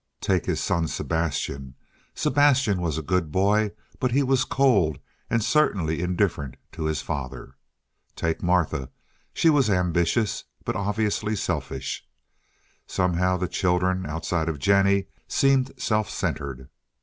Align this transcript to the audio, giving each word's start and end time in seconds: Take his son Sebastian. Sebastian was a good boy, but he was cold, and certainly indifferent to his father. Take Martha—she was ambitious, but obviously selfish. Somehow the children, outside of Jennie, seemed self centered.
Take 0.19 0.47
his 0.47 0.59
son 0.59 0.87
Sebastian. 0.87 1.75
Sebastian 2.15 2.81
was 2.81 2.97
a 2.97 3.03
good 3.03 3.31
boy, 3.31 3.69
but 3.99 4.11
he 4.11 4.23
was 4.23 4.45
cold, 4.45 4.97
and 5.29 5.43
certainly 5.43 6.01
indifferent 6.01 6.55
to 6.71 6.85
his 6.85 7.03
father. 7.03 7.53
Take 8.15 8.41
Martha—she 8.41 9.49
was 9.51 9.69
ambitious, 9.69 10.45
but 10.65 10.75
obviously 10.75 11.35
selfish. 11.35 12.03
Somehow 12.87 13.37
the 13.37 13.47
children, 13.47 14.07
outside 14.07 14.49
of 14.49 14.57
Jennie, 14.57 15.05
seemed 15.27 15.71
self 15.77 16.09
centered. 16.09 16.67